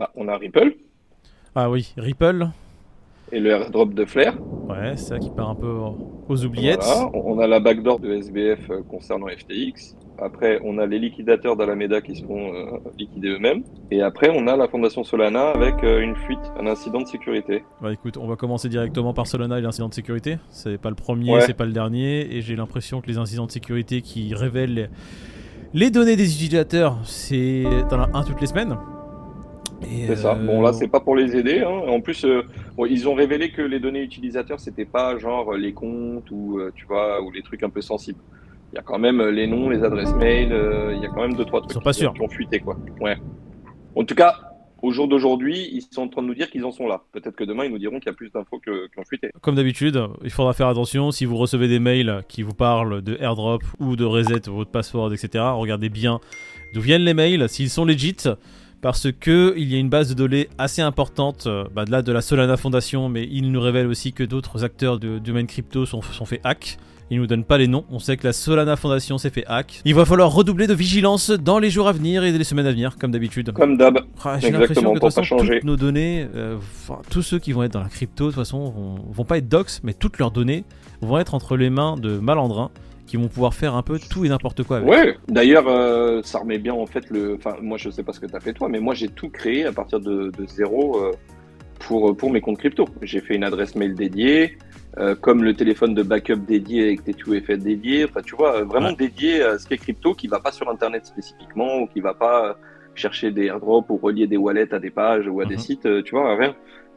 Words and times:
Bah, 0.00 0.10
on 0.16 0.28
a 0.28 0.36
Ripple 0.38 0.76
Ah 1.54 1.68
oui, 1.70 1.92
Ripple. 1.98 2.48
et 3.32 3.38
le 3.38 3.50
airdrop 3.50 3.92
de 3.92 4.06
Flair. 4.06 4.34
Ouais, 4.66 4.96
c'est 4.96 5.08
ça 5.10 5.18
qui 5.18 5.28
part 5.28 5.50
un 5.50 5.54
peu 5.54 5.68
aux 6.26 6.44
oubliettes. 6.46 6.82
Voilà. 6.82 7.10
On 7.12 7.38
a 7.38 7.46
la 7.46 7.60
backdoor 7.60 8.00
de 8.00 8.10
SBF 8.14 8.70
euh, 8.70 8.80
concernant 8.88 9.26
FTX. 9.26 9.94
Après, 10.18 10.58
on 10.64 10.78
a 10.78 10.86
les 10.86 10.98
liquidateurs 10.98 11.54
d'Alameda 11.54 12.00
qui 12.00 12.16
se 12.16 12.24
font 12.24 12.54
euh, 12.54 12.78
liquider 12.98 13.28
eux-mêmes. 13.28 13.62
Et 13.90 14.00
après, 14.00 14.30
on 14.34 14.46
a 14.46 14.56
la 14.56 14.68
fondation 14.68 15.04
Solana 15.04 15.50
avec 15.50 15.84
euh, 15.84 16.00
une 16.00 16.16
fuite, 16.16 16.40
un 16.58 16.66
incident 16.66 17.00
de 17.02 17.06
sécurité. 17.06 17.62
Bah 17.82 17.92
écoute, 17.92 18.16
on 18.16 18.26
va 18.26 18.36
commencer 18.36 18.70
directement 18.70 19.12
par 19.12 19.26
Solana 19.26 19.58
et 19.58 19.62
l'incident 19.62 19.88
de 19.90 19.94
sécurité. 19.94 20.38
C'est 20.48 20.78
pas 20.78 20.88
le 20.88 20.96
premier, 20.96 21.34
Ouais. 21.34 21.40
c'est 21.42 21.52
pas 21.52 21.66
le 21.66 21.72
dernier. 21.72 22.34
Et 22.34 22.40
j'ai 22.40 22.56
l'impression 22.56 23.02
que 23.02 23.06
les 23.06 23.18
incidents 23.18 23.46
de 23.46 23.52
sécurité 23.52 24.00
qui 24.00 24.32
révèlent 24.34 24.72
les, 24.74 24.86
les 25.74 25.90
données 25.90 26.16
des 26.16 26.34
utilisateurs, 26.34 26.96
c'est 27.04 27.64
t'en 27.90 28.00
as 28.00 28.08
un 28.14 28.22
toutes 28.24 28.40
les 28.40 28.46
semaines. 28.46 28.76
Et, 29.82 30.06
C'est 30.06 30.16
ça. 30.16 30.34
euh, 30.34 30.46
Bon, 30.46 30.60
là, 30.62 30.72
c'est 30.72 30.88
pas 30.88 31.00
pour 31.00 31.16
les 31.16 31.36
aider. 31.36 31.60
Hein. 31.60 31.68
En 31.88 32.00
plus, 32.00 32.24
euh, 32.24 32.42
bon, 32.76 32.86
ils 32.86 33.08
ont 33.08 33.14
révélé 33.14 33.50
que 33.50 33.62
les 33.62 33.80
données 33.80 34.02
utilisateurs, 34.02 34.60
c'était 34.60 34.84
pas 34.84 35.18
genre 35.18 35.54
les 35.54 35.72
comptes 35.72 36.30
ou, 36.30 36.58
euh, 36.58 36.70
tu 36.74 36.86
vois, 36.86 37.22
ou 37.22 37.30
les 37.30 37.42
trucs 37.42 37.62
un 37.62 37.70
peu 37.70 37.80
sensibles. 37.80 38.20
Il 38.72 38.76
y 38.76 38.78
a 38.78 38.82
quand 38.82 38.98
même 38.98 39.20
euh, 39.20 39.30
les 39.30 39.46
noms, 39.46 39.68
les 39.68 39.82
adresses 39.82 40.14
mail, 40.14 40.52
euh, 40.52 40.92
il 40.94 41.02
y 41.02 41.06
a 41.06 41.08
quand 41.08 41.22
même 41.22 41.34
deux, 41.34 41.44
trois 41.44 41.60
trucs 41.60 41.72
sont 41.72 41.80
pas 41.80 41.92
qui, 41.92 42.06
ont 42.06 42.28
fuité, 42.28 42.60
quoi. 42.60 42.76
Ouais. 43.00 43.16
En 43.96 44.04
tout 44.04 44.14
cas, 44.14 44.34
au 44.82 44.92
jour 44.92 45.08
d'aujourd'hui, 45.08 45.68
ils 45.72 45.82
sont 45.90 46.02
en 46.02 46.08
train 46.08 46.22
de 46.22 46.26
nous 46.28 46.34
dire 46.34 46.48
qu'ils 46.50 46.64
en 46.64 46.70
sont 46.70 46.86
là. 46.86 47.02
Peut-être 47.12 47.34
que 47.36 47.44
demain, 47.44 47.64
ils 47.64 47.70
nous 47.72 47.78
diront 47.78 47.98
qu'il 47.98 48.06
y 48.06 48.10
a 48.10 48.14
plus 48.14 48.30
d'infos 48.30 48.60
que- 48.64 48.86
qui 48.88 48.98
ont 48.98 49.04
fuité. 49.04 49.30
Comme 49.42 49.56
d'habitude, 49.56 50.00
il 50.22 50.30
faudra 50.30 50.52
faire 50.52 50.68
attention 50.68 51.10
si 51.10 51.24
vous 51.24 51.36
recevez 51.36 51.68
des 51.68 51.80
mails 51.80 52.22
qui 52.28 52.42
vous 52.42 52.54
parlent 52.54 53.02
de 53.02 53.16
airdrop 53.20 53.62
ou 53.78 53.96
de 53.96 54.04
reset 54.04 54.42
votre 54.48 54.70
password, 54.70 55.12
etc. 55.12 55.44
Regardez 55.56 55.88
bien 55.90 56.20
d'où 56.72 56.80
viennent 56.80 57.02
les 57.02 57.12
mails, 57.14 57.48
s'ils 57.48 57.68
sont 57.70 57.84
legit, 57.84 58.16
parce 58.80 59.08
que 59.12 59.54
il 59.56 59.68
y 59.70 59.74
a 59.74 59.78
une 59.78 59.88
base 59.90 60.08
de 60.08 60.14
données 60.14 60.48
assez 60.58 60.82
importante, 60.82 61.44
euh, 61.46 61.64
bah, 61.74 61.84
de 61.84 61.90
là 61.90 62.02
de 62.02 62.12
la 62.12 62.20
Solana 62.22 62.56
Foundation, 62.56 63.08
mais 63.08 63.28
il 63.30 63.50
nous 63.52 63.60
révèle 63.60 63.86
aussi 63.86 64.12
que 64.12 64.24
d'autres 64.24 64.64
acteurs 64.64 64.98
de- 64.98 65.18
du 65.18 65.30
domaine 65.30 65.46
crypto 65.46 65.86
sont, 65.86 66.00
sont 66.02 66.24
fait 66.24 66.40
hack. 66.44 66.78
Il 67.12 67.18
nous 67.18 67.26
donne 67.26 67.42
pas 67.42 67.58
les 67.58 67.66
noms. 67.66 67.84
On 67.90 67.98
sait 67.98 68.16
que 68.16 68.24
la 68.24 68.32
Solana 68.32 68.76
Foundation 68.76 69.18
s'est 69.18 69.30
fait 69.30 69.44
hack. 69.48 69.80
Il 69.84 69.96
va 69.96 70.04
falloir 70.04 70.32
redoubler 70.32 70.68
de 70.68 70.74
vigilance 70.74 71.30
dans 71.30 71.58
les 71.58 71.68
jours 71.68 71.88
à 71.88 71.92
venir 71.92 72.22
et 72.22 72.30
les 72.30 72.44
semaines 72.44 72.66
à 72.66 72.70
venir, 72.70 72.96
comme 73.00 73.10
d'habitude. 73.10 73.50
Comme 73.52 73.76
d'hab. 73.76 73.98
Ah, 74.24 74.38
J'ai 74.38 74.52
l'impression 74.52 74.90
que 74.94 75.00
de 75.00 75.04
toute 75.04 75.12
façon, 75.14 75.36
toutes 75.38 75.64
nos 75.64 75.74
données, 75.76 76.28
euh, 76.36 76.56
enfin, 76.56 77.00
tous 77.10 77.22
ceux 77.22 77.40
qui 77.40 77.50
vont 77.50 77.64
être 77.64 77.72
dans 77.72 77.82
la 77.82 77.88
crypto, 77.88 78.26
de 78.26 78.30
toute 78.30 78.36
façon, 78.38 78.70
vont, 78.70 78.94
vont 79.10 79.24
pas 79.24 79.38
être 79.38 79.48
docs, 79.48 79.80
mais 79.82 79.92
toutes 79.92 80.18
leurs 80.18 80.30
données 80.30 80.62
vont 81.00 81.18
être 81.18 81.34
entre 81.34 81.56
les 81.56 81.68
mains 81.68 81.96
de 81.96 82.18
malandrins 82.18 82.70
qui 83.10 83.16
vont 83.16 83.26
pouvoir 83.26 83.54
faire 83.54 83.74
un 83.74 83.82
peu 83.82 83.98
tout 83.98 84.24
et 84.24 84.28
n'importe 84.28 84.62
quoi 84.62 84.76
avec. 84.76 84.88
Ouais, 84.88 85.16
d'ailleurs, 85.28 85.66
euh, 85.66 86.20
ça 86.22 86.38
remet 86.38 86.58
bien 86.58 86.74
en 86.74 86.86
fait 86.86 87.10
le. 87.10 87.34
Enfin, 87.34 87.56
moi, 87.60 87.76
je 87.76 87.90
sais 87.90 88.04
pas 88.04 88.12
ce 88.12 88.20
que 88.20 88.26
tu 88.26 88.36
as 88.36 88.40
fait 88.40 88.52
toi, 88.52 88.68
mais 88.68 88.78
moi, 88.78 88.94
j'ai 88.94 89.08
tout 89.08 89.28
créé 89.30 89.64
à 89.66 89.72
partir 89.72 89.98
de, 89.98 90.30
de 90.30 90.46
zéro 90.46 91.02
euh, 91.02 91.10
pour, 91.80 92.16
pour 92.16 92.30
mes 92.30 92.40
comptes 92.40 92.58
crypto. 92.58 92.84
J'ai 93.02 93.20
fait 93.20 93.34
une 93.34 93.42
adresse 93.42 93.74
mail 93.74 93.96
dédiée, 93.96 94.58
euh, 94.98 95.16
comme 95.16 95.42
le 95.42 95.54
téléphone 95.54 95.92
de 95.92 96.04
backup 96.04 96.36
dédié 96.46 96.84
avec 96.84 97.02
tes 97.02 97.12
2FA 97.12 97.56
dédié. 97.56 98.04
Enfin, 98.04 98.20
tu 98.24 98.36
vois, 98.36 98.58
euh, 98.60 98.64
vraiment 98.64 98.90
Ouais. 98.90 98.94
dédié 98.96 99.42
à 99.42 99.58
ce 99.58 99.66
qui 99.66 99.74
est 99.74 99.78
crypto, 99.78 100.14
qui 100.14 100.28
va 100.28 100.38
pas 100.38 100.52
sur 100.52 100.68
Internet 100.70 101.04
spécifiquement 101.06 101.78
ou 101.80 101.86
qui 101.88 102.00
va 102.00 102.14
pas 102.14 102.46
euh, 102.50 102.52
chercher 102.94 103.32
des 103.32 103.46
airdrops 103.46 103.90
ou 103.90 103.96
relier 103.96 104.28
des 104.28 104.36
wallets 104.36 104.72
à 104.72 104.78
des 104.78 104.90
pages 104.90 105.26
ou 105.26 105.40
à 105.40 105.46
des 105.46 105.54
Mhm. 105.54 105.60
sites, 105.60 105.86
euh, 105.86 106.02
tu 106.04 106.14
vois, 106.14 106.36
rien. 106.36 106.54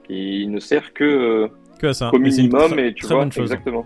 Qui 0.07 0.47
ne 0.47 0.59
sert 0.59 0.93
que 0.93 1.03
euh, 1.03 1.47
Que 1.79 1.87
à 1.87 1.93
ça. 1.93 2.11
une 2.13 2.21
minimum 2.21 2.77
et 2.77 2.93
tu 2.93 3.07
vois, 3.07 3.25
exactement. 3.25 3.85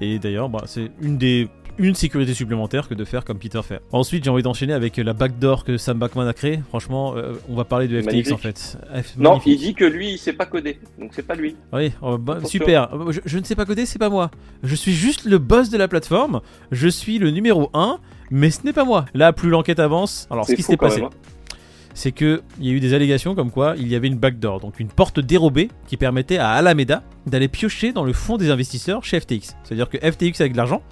Et 0.00 0.18
d'ailleurs, 0.18 0.48
bah, 0.48 0.62
c'est 0.66 0.90
une 1.00 1.16
des 1.16 1.46
une 1.78 1.94
sécurité 1.94 2.34
supplémentaire 2.34 2.88
que 2.88 2.94
de 2.94 3.04
faire 3.04 3.24
comme 3.24 3.38
Peter 3.38 3.60
fait. 3.62 3.80
Ensuite, 3.92 4.24
j'ai 4.24 4.30
envie 4.30 4.42
d'enchaîner 4.42 4.72
avec 4.72 4.96
la 4.98 5.12
backdoor 5.12 5.64
que 5.64 5.76
Sam 5.78 5.98
Backman 5.98 6.26
a 6.28 6.32
créée. 6.32 6.60
Franchement, 6.68 7.14
euh, 7.16 7.32
on 7.48 7.54
va 7.54 7.64
parler 7.64 7.88
de 7.88 8.00
FTX 8.00 8.06
Magnifique. 8.06 8.32
en 8.32 8.36
fait. 8.36 8.78
F- 8.94 9.04
Non, 9.18 9.30
magnifique. 9.30 9.52
il 9.60 9.66
dit 9.66 9.74
que 9.74 9.84
lui, 9.84 10.12
il 10.12 10.18
sait 10.18 10.32
pas 10.34 10.46
coder, 10.46 10.78
donc 10.98 11.12
c'est 11.14 11.26
pas 11.26 11.34
lui. 11.34 11.56
Oui, 11.72 11.92
oh, 12.02 12.18
bah, 12.18 12.38
super. 12.44 12.88
Je, 13.10 13.20
je 13.24 13.38
ne 13.38 13.44
sais 13.44 13.54
pas 13.56 13.64
coder, 13.64 13.86
c'est 13.86 13.98
pas 13.98 14.10
moi. 14.10 14.30
Je 14.62 14.74
suis 14.74 14.92
juste 14.92 15.24
le 15.24 15.38
boss 15.38 15.70
de 15.70 15.78
la 15.78 15.88
plateforme. 15.88 16.40
Je 16.70 16.88
suis 16.88 17.18
le 17.18 17.30
numéro 17.30 17.70
1, 17.74 17.98
mais 18.30 18.50
ce 18.50 18.64
n'est 18.64 18.72
pas 18.72 18.84
moi. 18.84 19.06
Là, 19.14 19.32
plus 19.32 19.48
l'enquête 19.50 19.78
avance. 19.80 20.26
Alors, 20.30 20.46
ce 20.46 20.52
qui 20.54 20.62
s'est 20.62 20.76
passé, 20.76 21.00
même. 21.00 21.06
hein. 21.06 21.56
c'est 21.94 22.12
que 22.12 22.42
il 22.60 22.66
y 22.66 22.70
a 22.70 22.72
eu 22.74 22.80
des 22.80 22.94
allégations 22.94 23.34
comme 23.34 23.50
quoi 23.50 23.74
il 23.76 23.88
y 23.88 23.94
avait 23.94 24.08
une 24.08 24.16
backdoor, 24.18 24.60
donc 24.60 24.78
une 24.80 24.88
porte 24.88 25.20
dérobée 25.20 25.68
qui 25.86 25.96
permettait 25.96 26.38
à 26.38 26.50
Alameda 26.50 27.02
d'aller 27.26 27.48
piocher 27.48 27.92
dans 27.92 28.04
le 28.04 28.12
fonds 28.12 28.36
des 28.36 28.50
investisseurs 28.50 29.04
chez 29.04 29.20
FTX. 29.20 29.56
C'est-à-dire 29.64 29.88
que 29.88 29.98
FTX 29.98 30.40
avec 30.40 30.52
de 30.52 30.56
l'argent, 30.58 30.82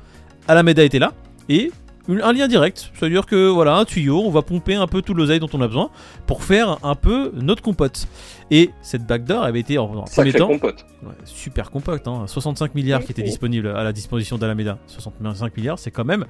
Alameda 0.48 0.82
était 0.82 0.98
là 0.98 1.12
et 1.48 1.70
un 2.08 2.32
lien 2.32 2.48
direct. 2.48 2.90
C'est-à-dire 2.94 3.26
que 3.26 3.48
voilà, 3.48 3.76
un 3.76 3.84
tuyau, 3.84 4.20
on 4.24 4.30
va 4.30 4.42
pomper 4.42 4.74
un 4.74 4.86
peu 4.86 5.02
tout 5.02 5.14
l'oseille 5.14 5.40
dont 5.40 5.48
on 5.52 5.60
a 5.60 5.66
besoin 5.68 5.90
pour 6.26 6.42
faire 6.42 6.78
un 6.84 6.94
peu 6.94 7.30
notre 7.34 7.62
compote. 7.62 8.08
Et 8.50 8.70
cette 8.82 9.06
backdoor 9.06 9.44
avait 9.44 9.60
été 9.60 9.78
en, 9.78 9.84
en 9.94 10.04
premier 10.04 10.32
temps 10.32 10.48
compote. 10.48 10.84
Ouais, 11.02 11.12
super 11.24 11.70
compact, 11.70 12.08
hein. 12.08 12.24
65 12.26 12.74
milliards 12.74 13.04
qui 13.04 13.12
étaient 13.12 13.22
disponibles 13.22 13.68
à 13.68 13.84
la 13.84 13.92
disposition 13.92 14.38
d'Alameda. 14.38 14.78
65 14.86 15.56
milliards, 15.56 15.78
c'est 15.78 15.90
quand 15.90 16.04
même 16.04 16.26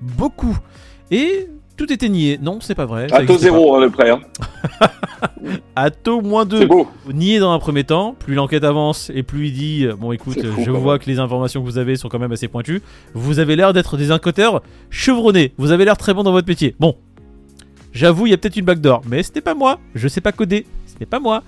beaucoup. 0.00 0.56
Et 1.10 1.48
tout 1.76 1.92
était 1.92 2.08
nié. 2.08 2.38
Non, 2.40 2.58
c'est 2.60 2.74
pas 2.74 2.86
vrai. 2.86 3.06
À 3.12 3.24
taux 3.24 3.38
zéro, 3.38 3.74
hein, 3.76 3.80
le 3.80 3.90
prêt. 3.90 4.10
hein. 4.10 4.20
À 5.76 5.90
taux 5.90 6.20
moins 6.22 6.44
C'est 6.50 6.60
2. 6.60 6.66
beau. 6.66 6.88
Nié 7.12 7.38
dans 7.38 7.52
un 7.52 7.58
premier 7.58 7.84
temps. 7.84 8.14
Plus 8.18 8.34
l'enquête 8.34 8.64
avance 8.64 9.10
et 9.14 9.22
plus 9.22 9.48
il 9.48 9.52
dit 9.52 9.86
Bon, 9.98 10.12
écoute, 10.12 10.40
fou, 10.44 10.62
je 10.64 10.70
vois 10.70 10.98
que 10.98 11.06
les 11.06 11.18
informations 11.18 11.60
que 11.60 11.66
vous 11.66 11.76
avez 11.78 11.96
sont 11.96 12.08
quand 12.08 12.18
même 12.18 12.32
assez 12.32 12.48
pointues. 12.48 12.80
Vous 13.12 13.38
avez 13.40 13.54
l'air 13.56 13.72
d'être 13.72 13.96
des 13.96 14.10
enquêteurs 14.12 14.62
chevronnés. 14.88 15.52
Vous 15.58 15.70
avez 15.72 15.84
l'air 15.84 15.96
très 15.98 16.14
bon 16.14 16.22
dans 16.22 16.32
votre 16.32 16.48
métier. 16.48 16.74
Bon, 16.80 16.96
j'avoue, 17.92 18.26
il 18.26 18.30
y 18.30 18.32
a 18.32 18.38
peut-être 18.38 18.56
une 18.56 18.64
backdoor, 18.64 19.02
mais 19.06 19.22
ce 19.22 19.32
n'est 19.34 19.40
pas 19.42 19.54
moi. 19.54 19.78
Je 19.94 20.08
sais 20.08 20.20
pas 20.22 20.32
coder. 20.32 20.64
Ce 20.86 20.94
n'est 20.98 21.06
pas 21.06 21.20
moi. 21.20 21.42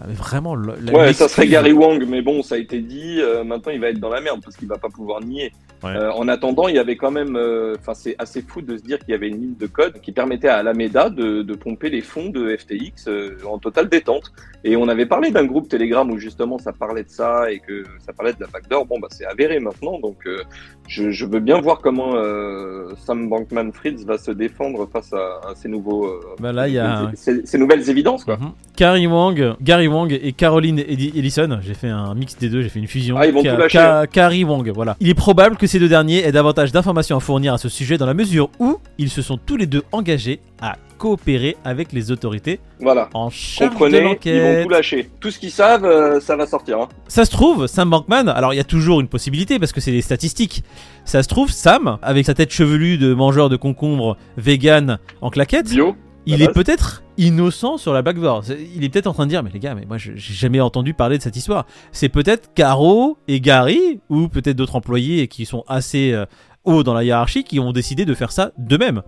Ah, 0.00 0.04
mais 0.08 0.14
vraiment, 0.14 0.54
la 0.56 0.74
Ouais, 0.92 1.12
ça 1.12 1.28
serait 1.28 1.46
Gary 1.48 1.72
Wang, 1.72 2.04
mais 2.08 2.22
bon, 2.22 2.42
ça 2.42 2.54
a 2.54 2.58
été 2.58 2.80
dit. 2.80 3.20
euh, 3.20 3.44
maintenant, 3.44 3.72
il 3.72 3.80
va 3.80 3.88
être 3.90 4.00
dans 4.00 4.08
la 4.10 4.20
merde 4.20 4.40
parce 4.42 4.56
qu'il 4.56 4.66
va 4.68 4.78
pas 4.78 4.88
pouvoir 4.88 5.20
nier. 5.22 5.52
Ouais. 5.82 5.90
Euh, 5.96 6.10
en 6.12 6.26
attendant, 6.28 6.68
il 6.68 6.74
y 6.74 6.78
avait 6.78 6.96
quand 6.96 7.10
même. 7.10 7.36
euh, 7.36 7.74
Enfin, 7.78 7.94
c'est 7.94 8.16
assez 8.18 8.42
fou 8.42 8.60
de 8.62 8.76
se 8.76 8.82
dire 8.82 8.98
qu'il 8.98 9.10
y 9.10 9.14
avait 9.14 9.28
une 9.28 9.40
ligne 9.40 9.54
de 9.58 9.66
code 9.66 10.00
qui 10.00 10.12
permettait 10.12 10.48
à 10.48 10.56
Alameda 10.56 11.08
de, 11.10 11.42
de 11.42 11.54
pomper 11.54 11.88
les 11.90 12.00
fonds 12.00 12.28
de 12.30 12.56
FTX 12.56 13.06
euh, 13.08 13.36
en 13.48 13.58
totale 13.58 13.88
détente. 13.88 14.32
Et 14.64 14.74
on 14.76 14.88
avait 14.88 15.06
parlé 15.06 15.30
d'un 15.30 15.44
groupe 15.44 15.68
Telegram 15.68 16.10
où 16.10 16.18
justement 16.18 16.58
ça 16.58 16.72
parlait 16.72 17.04
de 17.04 17.08
ça 17.10 17.50
et 17.52 17.60
que 17.60 17.84
ça 18.04 18.12
parlait 18.12 18.32
de 18.32 18.40
la 18.40 18.48
backdoor. 18.48 18.86
Bon, 18.86 18.98
bah, 18.98 19.06
c'est 19.10 19.24
avéré 19.24 19.60
maintenant. 19.60 19.98
Donc, 20.00 20.16
euh, 20.26 20.42
je, 20.88 21.10
je 21.10 21.26
veux 21.26 21.38
bien 21.40 21.60
voir 21.60 21.78
comment 21.78 22.14
euh, 22.16 22.88
Sam 23.06 23.28
Bankman-Fried 23.28 24.00
va 24.04 24.18
se 24.18 24.30
défendre 24.32 24.88
face 24.92 25.12
à, 25.12 25.48
à 25.50 25.54
ces 25.54 25.68
nouveaux. 25.68 26.06
euh, 26.06 26.20
Bah 26.40 26.52
là, 26.52 26.66
il 26.66 26.74
y 26.74 26.78
a- 26.78 27.10
ces, 27.14 27.46
ces 27.46 27.58
nouvelles 27.58 27.88
évidences, 27.88 28.24
quoi. 28.24 28.36
Mhm. 28.36 28.50
Gary 28.76 29.06
Wang, 29.06 29.54
Gary 29.60 29.86
Wang 29.88 30.12
et 30.20 30.32
Caroline 30.32 30.78
Ellison. 30.80 31.58
J'ai 31.62 31.74
fait 31.74 31.88
un 31.88 32.14
mix 32.14 32.36
des 32.36 32.48
deux, 32.48 32.62
j'ai 32.62 32.68
fait 32.68 32.78
une 32.80 32.86
fusion. 32.88 33.16
Ah, 33.18 33.26
ils 33.26 33.32
vont 33.32 33.42
tout 33.42 33.48
lâcher, 33.48 34.02
Carrie 34.12 34.44
Wang, 34.44 34.68
voilà. 34.74 34.96
Il 35.00 35.08
est 35.08 35.14
probable 35.14 35.56
que 35.56 35.66
ces 35.68 35.78
deux 35.78 35.88
derniers 35.88 36.24
aient 36.24 36.32
davantage 36.32 36.72
d'informations 36.72 37.16
à 37.16 37.20
fournir 37.20 37.54
à 37.54 37.58
ce 37.58 37.68
sujet 37.68 37.96
dans 37.98 38.06
la 38.06 38.14
mesure 38.14 38.50
où 38.58 38.78
ils 38.98 39.10
se 39.10 39.22
sont 39.22 39.36
tous 39.38 39.56
les 39.56 39.66
deux 39.66 39.82
engagés 39.92 40.40
à 40.60 40.76
coopérer 40.98 41.56
avec 41.64 41.92
les 41.92 42.10
autorités 42.10 42.58
Voilà. 42.80 43.08
en 43.14 43.30
charge 43.30 43.70
de 43.70 43.74
Comprenez, 43.74 43.98
ils 43.98 44.02
vont 44.02 44.08
l'enquête. 44.10 44.62
tout 44.64 44.68
lâcher. 44.70 45.10
Tout 45.20 45.30
ce 45.30 45.38
qu'ils 45.38 45.52
savent, 45.52 45.84
euh, 45.84 46.18
ça 46.20 46.34
va 46.34 46.44
sortir. 46.46 46.80
hein. 46.80 46.88
Ça 47.06 47.24
se 47.24 47.30
trouve, 47.30 47.68
Sam 47.68 47.90
Bankman, 47.90 48.28
alors 48.28 48.52
il 48.52 48.56
y 48.56 48.60
a 48.60 48.64
toujours 48.64 49.00
une 49.00 49.06
possibilité 49.06 49.60
parce 49.60 49.70
que 49.72 49.80
c'est 49.80 49.92
des 49.92 50.02
statistiques. 50.02 50.64
Ça 51.04 51.22
se 51.22 51.28
trouve, 51.28 51.50
Sam, 51.52 51.98
avec 52.02 52.26
sa 52.26 52.34
tête 52.34 52.50
chevelue 52.52 52.98
de 52.98 53.14
mangeur 53.14 53.48
de 53.48 53.54
concombres 53.56 54.16
vegan 54.36 54.98
en 55.20 55.30
claquette, 55.30 55.68
Bio. 55.70 55.94
Il 56.28 56.38
la 56.38 56.44
est 56.46 56.52
peut-être 56.52 57.02
innocent 57.16 57.76
sur 57.78 57.92
la 57.92 58.02
backdoor. 58.02 58.44
Il 58.74 58.84
est 58.84 58.88
peut-être 58.88 59.06
en 59.06 59.12
train 59.12 59.24
de 59.26 59.30
dire, 59.30 59.42
mais 59.42 59.50
les 59.52 59.58
gars, 59.58 59.74
mais 59.74 59.84
moi 59.86 59.98
je- 59.98 60.12
j'ai 60.14 60.34
jamais 60.34 60.60
entendu 60.60 60.94
parler 60.94 61.18
de 61.18 61.22
cette 61.22 61.36
histoire. 61.36 61.66
C'est 61.92 62.08
peut-être 62.08 62.52
Caro 62.54 63.18
et 63.28 63.40
Gary, 63.40 64.00
ou 64.08 64.28
peut-être 64.28 64.56
d'autres 64.56 64.76
employés 64.76 65.28
qui 65.28 65.44
sont 65.46 65.64
assez 65.68 66.12
euh, 66.12 66.26
hauts 66.64 66.82
dans 66.82 66.94
la 66.94 67.04
hiérarchie, 67.04 67.44
qui 67.44 67.58
ont 67.60 67.72
décidé 67.72 68.04
de 68.04 68.14
faire 68.14 68.30
ça 68.32 68.52
d'eux-mêmes. 68.58 69.02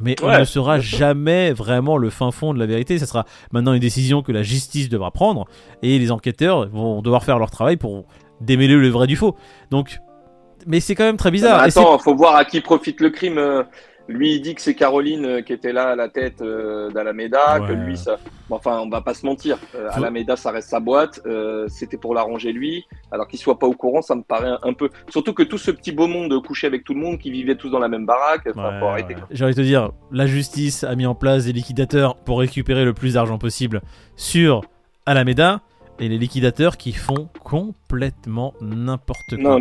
Mais 0.00 0.16
on 0.22 0.38
ne 0.40 0.44
saura 0.44 0.80
jamais 0.80 1.52
vraiment 1.52 1.96
le 1.96 2.10
fin 2.10 2.30
fond 2.32 2.52
de 2.54 2.58
la 2.58 2.66
vérité. 2.66 2.98
Ça 2.98 3.06
sera 3.06 3.24
maintenant 3.52 3.72
une 3.72 3.78
décision 3.80 4.22
que 4.22 4.32
la 4.32 4.42
justice 4.42 4.88
devra 4.88 5.10
prendre, 5.12 5.46
et 5.82 5.98
les 5.98 6.10
enquêteurs 6.10 6.68
vont 6.70 7.02
devoir 7.02 7.22
faire 7.24 7.38
leur 7.38 7.50
travail 7.50 7.76
pour 7.76 8.06
démêler 8.40 8.74
le 8.74 8.88
vrai 8.88 9.06
du 9.06 9.14
faux. 9.14 9.36
Donc, 9.70 9.98
mais 10.66 10.80
c'est 10.80 10.94
quand 10.96 11.04
même 11.04 11.16
très 11.16 11.30
bizarre. 11.30 11.60
Attends, 11.60 11.98
faut 11.98 12.14
voir 12.16 12.34
à 12.36 12.44
qui 12.44 12.60
profite 12.60 13.00
le 13.00 13.10
crime. 13.10 13.38
euh, 13.38 13.62
Lui, 14.08 14.34
il 14.34 14.40
dit 14.40 14.54
que 14.54 14.60
c'est 14.60 14.74
Caroline 14.74 15.24
euh, 15.24 15.40
qui 15.42 15.52
était 15.52 15.72
là 15.72 15.90
à 15.90 15.96
la 15.96 16.08
tête 16.08 16.42
euh, 16.42 16.90
d'Alameda, 16.90 17.60
Ouais. 17.60 17.68
que 17.68 17.72
lui, 17.72 17.96
ça. 17.96 18.16
Bon, 18.48 18.56
enfin, 18.56 18.80
on 18.80 18.88
va 18.88 19.00
pas 19.00 19.14
se 19.14 19.24
mentir. 19.24 19.58
Euh, 19.74 19.88
Faut- 19.90 19.98
Alameda, 19.98 20.36
ça 20.36 20.50
reste 20.50 20.68
sa 20.70 20.80
boîte. 20.80 21.20
euh, 21.26 21.66
C'était 21.68 21.96
pour 21.96 22.14
l'arranger 22.14 22.52
lui. 22.52 22.84
Alors 23.10 23.28
qu'il 23.28 23.38
soit 23.38 23.58
pas 23.58 23.66
au 23.66 23.74
courant, 23.74 24.02
ça 24.02 24.14
me 24.14 24.22
paraît 24.22 24.48
un, 24.48 24.58
un 24.62 24.72
peu. 24.72 24.90
Surtout 25.08 25.32
que 25.34 25.42
tout 25.44 25.58
ce 25.58 25.70
petit 25.70 25.92
beau 25.92 26.06
monde 26.08 26.42
couchait 26.44 26.66
avec 26.66 26.84
tout 26.84 26.94
le 26.94 27.00
monde, 27.00 27.18
qui 27.18 27.30
vivaient 27.30 27.56
tous 27.56 27.70
dans 27.70 27.78
la 27.78 27.88
même 27.88 28.04
baraque. 28.06 28.46
Enfin, 28.50 28.70
Ouais, 28.74 28.80
faut 28.80 28.86
arrêter. 28.86 29.14
ouais. 29.14 29.20
J'ai 29.30 29.44
envie 29.44 29.54
de 29.54 29.60
te 29.60 29.64
dire, 29.64 29.90
la 30.10 30.26
justice 30.26 30.84
a 30.84 30.94
mis 30.96 31.06
en 31.06 31.14
place 31.14 31.44
des 31.44 31.52
liquidateurs 31.52 32.16
pour 32.16 32.40
récupérer 32.40 32.84
le 32.84 32.92
plus 32.94 33.14
d'argent 33.14 33.38
possible 33.38 33.82
sur 34.16 34.62
Alameda. 35.06 35.60
et 36.00 36.08
les 36.08 36.18
liquidateurs 36.18 36.78
qui 36.78 36.92
font 36.92 37.28
complètement 37.44 38.54
n'importe 38.60 39.36
quoi. 39.40 39.60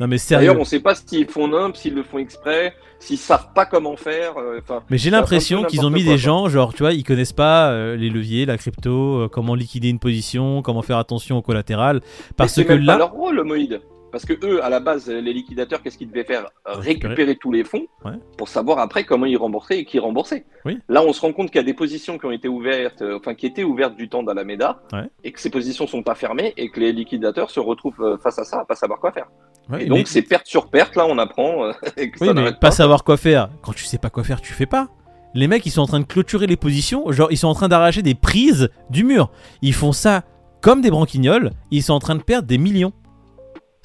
Non 0.00 0.06
mais 0.06 0.16
D'ailleurs, 0.16 0.40
sérieux. 0.52 0.60
on 0.60 0.64
sait 0.64 0.80
pas 0.80 0.94
s'ils 0.94 1.28
font 1.28 1.48
nimp, 1.48 1.76
s'ils 1.76 1.94
le 1.94 2.02
font 2.02 2.18
exprès, 2.18 2.74
s'ils 2.98 3.18
savent 3.18 3.52
pas 3.54 3.64
comment 3.66 3.96
faire. 3.96 4.36
euh, 4.38 4.60
Mais 4.90 4.98
j'ai 4.98 5.10
l'impression 5.10 5.64
qu'ils 5.64 5.84
ont 5.86 5.90
mis 5.90 6.02
quoi, 6.04 6.12
des 6.14 6.18
quoi. 6.18 6.24
gens, 6.28 6.48
genre, 6.48 6.74
tu 6.74 6.82
vois, 6.82 6.92
ils 6.92 7.04
connaissent 7.04 7.32
pas 7.32 7.70
euh, 7.70 7.96
les 7.96 8.10
leviers, 8.10 8.44
la 8.46 8.58
crypto, 8.58 9.20
euh, 9.22 9.28
comment 9.28 9.54
liquider 9.54 9.88
une 9.88 9.98
position, 9.98 10.60
comment 10.62 10.82
faire 10.82 10.98
attention 10.98 11.38
au 11.38 11.42
collatéral. 11.42 12.00
Parce 12.36 12.56
Mais 12.58 12.64
que 12.64 12.72
même 12.74 12.86
pas 12.86 12.92
là, 12.92 12.98
leur 12.98 13.12
rôle, 13.12 13.42
Moïd. 13.42 13.80
Parce 14.12 14.24
que 14.24 14.34
eux, 14.46 14.64
à 14.64 14.70
la 14.70 14.80
base, 14.80 15.08
les 15.10 15.32
liquidateurs, 15.32 15.82
qu'est-ce 15.82 15.98
qu'ils 15.98 16.08
devaient 16.08 16.24
faire? 16.24 16.46
Récupérer. 16.64 17.36
Tous 17.36 17.52
les 17.52 17.64
fonds 17.64 17.86
Ouais. 18.04 18.12
pour 18.38 18.48
savoir 18.48 18.78
après 18.78 19.04
comment 19.04 19.26
ils 19.26 19.36
remboursaient 19.36 19.80
et 19.80 19.84
qui 19.84 19.98
remboursaient. 19.98 20.46
Oui. 20.64 20.78
Là, 20.88 21.02
on 21.02 21.12
se 21.12 21.20
rend 21.20 21.32
compte 21.32 21.48
qu'il 21.48 21.56
y 21.56 21.60
a 21.60 21.64
des 21.64 21.74
positions 21.74 22.16
qui 22.16 22.24
ont 22.24 22.30
été 22.30 22.48
ouvertes, 22.48 23.02
enfin 23.14 23.34
qui 23.34 23.46
étaient 23.46 23.64
ouvertes 23.64 23.96
du 23.96 24.08
temps 24.08 24.22
d'Alameda, 24.22 24.80
Ouais. 24.92 25.08
et 25.24 25.32
que 25.32 25.40
ces 25.40 25.50
positions 25.50 25.86
sont 25.86 26.02
pas 26.02 26.14
fermées 26.14 26.54
et 26.56 26.70
que 26.70 26.80
les 26.80 26.92
liquidateurs 26.92 27.50
se 27.50 27.60
retrouvent 27.60 28.18
face 28.22 28.38
à 28.38 28.44
ça, 28.44 28.60
à 28.60 28.64
pas 28.64 28.76
savoir 28.76 29.00
quoi 29.00 29.12
faire. 29.12 29.26
Ouais, 29.70 29.84
et 29.84 29.86
donc 29.86 29.98
mais- 29.98 30.04
c'est 30.06 30.22
perte 30.22 30.46
sur 30.46 30.68
perte. 30.68 30.94
Là, 30.96 31.06
on 31.08 31.18
apprend 31.18 31.64
euh, 31.64 31.72
et 31.96 32.10
que 32.10 32.18
oui, 32.20 32.28
ça 32.28 32.34
mais 32.34 32.40
n'arrête 32.40 32.60
pas 32.60 32.68
pas. 32.68 32.70
savoir 32.70 33.02
quoi 33.04 33.16
faire. 33.16 33.48
Quand 33.62 33.72
tu 33.72 33.84
sais 33.84 33.98
pas 33.98 34.10
quoi 34.10 34.22
faire, 34.24 34.40
tu 34.40 34.52
fais 34.52 34.66
pas. 34.66 34.88
Les 35.34 35.48
mecs, 35.48 35.66
ils 35.66 35.70
sont 35.70 35.82
en 35.82 35.86
train 35.86 36.00
de 36.00 36.04
clôturer 36.06 36.46
les 36.46 36.56
positions, 36.56 37.10
genre, 37.12 37.28
ils 37.30 37.36
sont 37.36 37.48
en 37.48 37.54
train 37.54 37.68
d'arracher 37.68 38.00
des 38.02 38.14
prises 38.14 38.70
du 38.90 39.04
mur. 39.04 39.30
Ils 39.60 39.74
font 39.74 39.92
ça 39.92 40.22
comme 40.62 40.80
des 40.80 40.90
branquignoles, 40.90 41.50
ils 41.70 41.82
sont 41.82 41.92
en 41.92 41.98
train 41.98 42.14
de 42.14 42.22
perdre 42.22 42.48
des 42.48 42.58
millions. 42.58 42.92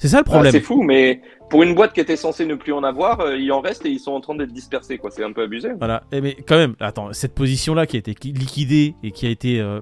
C'est 0.02 0.08
ça 0.08 0.16
le 0.16 0.24
Ah, 0.26 0.30
problème. 0.30 0.50
c'est 0.50 0.60
fou, 0.60 0.82
mais 0.82 1.20
pour 1.48 1.62
une 1.62 1.76
boîte 1.76 1.92
qui 1.92 2.00
était 2.00 2.16
censée 2.16 2.44
ne 2.44 2.56
plus 2.56 2.72
en 2.72 2.82
avoir, 2.82 3.20
euh, 3.20 3.36
il 3.36 3.52
en 3.52 3.60
reste 3.60 3.86
et 3.86 3.88
ils 3.88 4.00
sont 4.00 4.10
en 4.10 4.20
train 4.20 4.34
d'être 4.34 4.50
dispersés. 4.52 4.98
quoi. 4.98 5.12
C'est 5.12 5.22
un 5.22 5.30
peu 5.30 5.42
abusé. 5.42 5.68
Voilà, 5.78 6.02
Eh, 6.10 6.20
mais 6.20 6.34
quand 6.34 6.56
même, 6.56 6.74
attends, 6.80 7.12
cette 7.12 7.34
position-là 7.36 7.86
qui 7.86 7.94
a 7.94 8.00
été 8.00 8.12
qui- 8.16 8.32
liquidée 8.32 8.96
et 9.04 9.12
qui 9.12 9.26
a 9.26 9.30
été. 9.30 9.60
euh, 9.60 9.78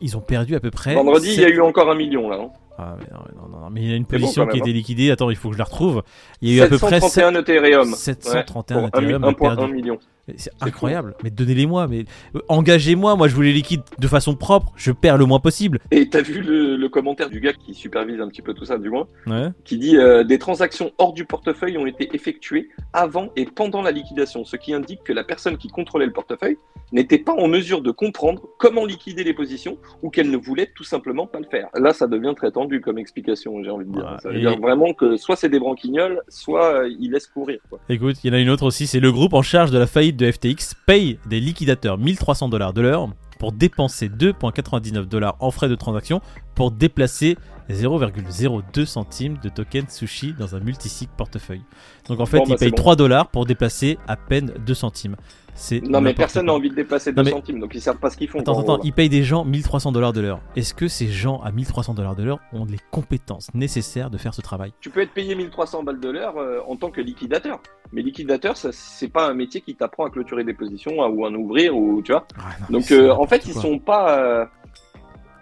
ils 0.00 0.16
ont 0.16 0.22
perdu 0.22 0.54
à 0.54 0.60
peu 0.60 0.70
près. 0.70 0.94
Vendredi, 0.94 1.34
il 1.34 1.40
y 1.42 1.44
a 1.44 1.50
eu 1.50 1.60
encore 1.60 1.90
un 1.90 1.94
million 1.94 2.30
là. 2.30 2.38
hein. 2.40 2.48
Ah, 2.78 2.96
mais 2.98 3.06
non, 3.12 3.48
non, 3.50 3.58
non, 3.60 3.70
mais 3.70 3.82
il 3.82 3.90
y 3.90 3.92
a 3.92 3.96
une 3.96 4.04
bon, 4.04 4.08
position 4.08 4.44
qui 4.46 4.52
a 4.52 4.52
même, 4.54 4.62
hein. 4.62 4.64
été 4.68 4.72
liquidée. 4.72 5.10
Attends, 5.10 5.28
il 5.28 5.36
faut 5.36 5.48
que 5.48 5.54
je 5.54 5.58
la 5.58 5.64
retrouve. 5.64 6.02
Il 6.40 6.48
y 6.50 6.54
a 6.54 6.62
eu 6.62 6.66
à 6.66 6.68
peu 6.68 6.78
près 6.78 6.98
731 7.00 7.34
Ethereum. 7.34 7.92
731 7.94 8.84
Ouais, 8.84 8.90
pour 8.90 8.98
un 9.00 9.02
mi- 9.02 9.08
Ethereum 9.08 9.24
1,1 9.34 9.56
perdu. 9.56 9.72
million. 9.74 9.98
Mais 10.28 10.34
C'est 10.36 10.50
incroyable. 10.60 11.14
Mais 11.24 11.30
donnez-les-moi. 11.30 11.88
Mais 11.88 12.04
euh, 12.36 12.40
engagez-moi. 12.48 13.16
Moi, 13.16 13.28
je 13.28 13.34
vous 13.34 13.42
les 13.42 13.52
liquide 13.52 13.80
de 13.98 14.06
façon 14.08 14.34
propre. 14.36 14.72
Je 14.76 14.92
perds 14.92 15.16
le 15.18 15.24
moins 15.24 15.40
possible. 15.40 15.78
Et 15.90 16.08
t'as 16.08 16.22
vu 16.22 16.40
le, 16.42 16.76
le 16.76 16.88
commentaire 16.88 17.30
du 17.30 17.40
gars 17.40 17.52
qui 17.52 17.74
supervise 17.74 18.20
un 18.20 18.28
petit 18.28 18.42
peu 18.42 18.54
tout 18.54 18.64
ça, 18.64 18.78
du 18.78 18.90
moins, 18.90 19.06
Ouais. 19.26 19.48
qui 19.64 19.78
dit 19.78 19.96
euh, 19.96 20.24
des 20.24 20.38
transactions 20.38 20.92
hors 20.98 21.12
du 21.12 21.24
portefeuille 21.24 21.78
ont 21.78 21.86
été 21.86 22.10
effectuées 22.14 22.68
avant 22.92 23.30
et 23.36 23.44
pendant 23.46 23.82
la 23.82 23.90
liquidation, 23.90 24.44
ce 24.44 24.56
qui 24.56 24.72
indique 24.74 25.02
que 25.04 25.12
la 25.12 25.24
personne 25.24 25.56
qui 25.56 25.68
contrôlait 25.68 26.06
le 26.06 26.12
portefeuille 26.12 26.56
n'était 26.92 27.18
pas 27.18 27.32
en 27.34 27.48
mesure 27.48 27.82
de 27.82 27.90
comprendre 27.90 28.42
comment 28.58 28.84
liquider 28.86 29.22
les 29.24 29.34
positions 29.34 29.76
ou 30.02 30.10
qu'elle 30.10 30.30
ne 30.30 30.36
voulait 30.38 30.70
tout 30.74 30.84
simplement 30.84 31.26
pas 31.26 31.38
le 31.38 31.46
faire. 31.50 31.68
Là, 31.74 31.92
ça 31.92 32.06
devient 32.06 32.32
très 32.36 32.50
tendu 32.50 32.80
comme 32.80 32.98
explication, 32.98 33.62
j'ai 33.62 33.70
envie 33.70 33.84
de 33.86 33.92
dire. 33.92 34.02
Voilà. 34.02 34.18
Ça 34.20 34.30
veut 34.30 34.36
Et- 34.36 34.40
dire 34.40 34.58
vraiment 34.58 34.92
que 34.94 35.16
soit 35.16 35.36
c'est 35.36 35.48
des 35.50 35.58
branquignoles, 35.58 36.22
soit 36.28 36.82
euh, 36.82 36.90
ils 36.98 37.10
laissent 37.10 37.26
courir. 37.26 37.58
Quoi. 37.68 37.78
Écoute, 37.88 38.16
il 38.24 38.28
y 38.28 38.30
en 38.30 38.36
a 38.36 38.40
une 38.40 38.50
autre 38.50 38.64
aussi. 38.64 38.86
C'est 38.86 39.00
le 39.00 39.12
groupe 39.12 39.34
en 39.34 39.42
charge 39.42 39.70
de 39.70 39.78
la 39.78 39.86
faillite 39.86 40.16
de 40.18 40.30
FTX 40.30 40.74
paye 40.86 41.18
des 41.26 41.40
liquidateurs 41.40 41.96
1300 41.96 42.48
dollars 42.48 42.74
de 42.74 42.82
l'heure 42.82 43.08
pour 43.38 43.52
dépenser 43.52 44.08
2,99 44.08 45.04
dollars 45.06 45.36
en 45.40 45.50
frais 45.50 45.68
de 45.68 45.76
transaction 45.76 46.20
pour 46.54 46.72
déplacer 46.72 47.38
0,02 47.74 48.84
centimes 48.86 49.38
de 49.42 49.48
token 49.48 49.88
sushi 49.88 50.32
dans 50.38 50.54
un 50.56 50.60
multisig 50.60 51.08
portefeuille. 51.16 51.62
Donc 52.08 52.20
en 52.20 52.26
fait, 52.26 52.38
Bon, 52.38 52.44
ils 52.46 52.50
bah, 52.50 52.56
payent 52.58 52.70
bon. 52.70 52.76
3 52.76 52.96
dollars 52.96 53.28
pour 53.28 53.46
déplacer 53.46 53.98
à 54.06 54.16
peine 54.16 54.52
2 54.66 54.74
centimes. 54.74 55.16
C'est 55.60 55.80
Non, 55.82 56.00
mais 56.00 56.14
personne 56.14 56.46
n'a 56.46 56.52
envie 56.52 56.70
de 56.70 56.76
dépasser 56.76 57.10
2 57.12 57.16
Non, 57.20 57.24
mais- 57.24 57.30
centimes, 57.32 57.58
donc 57.58 57.74
ils 57.74 57.80
savent 57.80 57.98
pas 57.98 58.10
ce 58.10 58.16
qu'ils 58.16 58.28
font. 58.28 58.38
Attends, 58.38 58.60
attends, 58.60 58.78
ils 58.84 58.92
payent 58.92 59.08
des 59.08 59.24
gens 59.24 59.44
1300 59.44 59.90
dollars 59.90 60.12
de 60.12 60.20
l'heure. 60.20 60.40
Est-ce 60.54 60.72
que 60.72 60.86
ces 60.86 61.08
gens 61.08 61.40
à 61.40 61.50
1300 61.50 61.94
dollars 61.94 62.14
de 62.14 62.22
l'heure 62.22 62.38
ont 62.52 62.64
les 62.64 62.78
compétences 62.92 63.52
nécessaires 63.54 64.08
de 64.08 64.18
faire 64.18 64.34
ce 64.34 64.40
travail? 64.40 64.72
Tu 64.80 64.88
peux 64.88 65.00
être 65.00 65.12
payé 65.12 65.34
1300 65.34 65.82
balles 65.82 65.98
de 65.98 66.08
l'heure 66.10 66.36
euh, 66.38 66.60
en 66.68 66.76
tant 66.76 66.90
que 66.92 67.00
liquidateur. 67.00 67.58
Mais 67.92 68.02
liquidateur, 68.02 68.56
ça, 68.56 68.68
c'est 68.72 69.08
pas 69.08 69.28
un 69.28 69.34
métier 69.34 69.60
qui 69.60 69.74
t'apprend 69.74 70.06
à 70.06 70.10
clôturer 70.10 70.44
des 70.44 70.54
positions 70.54 71.02
à- 71.02 71.08
ou 71.08 71.24
à 71.26 71.28
en 71.30 71.34
ouvrir 71.34 71.76
ou 71.76 72.02
tu 72.02 72.12
vois. 72.12 72.24
Ah, 72.38 72.50
non, 72.70 72.78
Donc 72.78 72.92
euh, 72.92 73.10
en 73.10 73.26
fait, 73.26 73.44
ils 73.46 73.52
quoi. 73.52 73.62
sont 73.62 73.78
pas. 73.80 74.16
euh, 74.20 74.44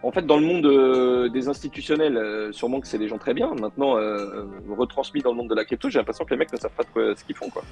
En 0.03 0.13
fait, 0.13 0.27
dans 0.27 0.37
le 0.37 0.47
monde 0.47 0.67
euh, 0.67 1.29
des 1.29 1.49
institutionnels, 1.49 2.17
euh, 2.17 2.53
sûrement 2.53 2.81
que 2.81 2.87
c'est 2.87 2.99
des 2.99 3.09
gens 3.09 3.19
très 3.19 3.35
bien. 3.35 3.55
Maintenant, 3.61 3.97
euh, 3.97 4.45
retransmis 4.69 5.23
dans 5.23 5.31
le 5.31 5.37
monde 5.37 5.49
de 5.49 5.55
la 5.55 5.65
crypto, 5.65 5.89
j'ai 5.89 5.99
l'impression 5.99 6.25
que 6.25 6.31
les 6.31 6.37
mecs 6.37 6.53
ne 6.53 6.59
savent 6.59 6.71
pas 6.77 6.85
ce 6.95 7.25
qu'ils 7.25 7.35
font. 7.35 7.49
Quoi. 7.49 7.63